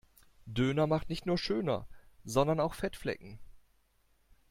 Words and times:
Döner 0.47 0.87
macht 0.87 1.09
nicht 1.09 1.27
nur 1.27 1.37
schöner 1.37 1.85
sondern 2.25 2.59
auch 2.59 2.73
Fettflecken. 2.73 3.37